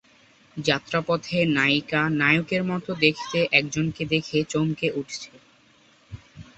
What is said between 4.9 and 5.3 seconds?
উঠছে।